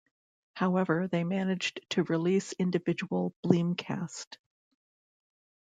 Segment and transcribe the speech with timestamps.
[0.55, 4.37] However, they managed to release individual Bleemcast!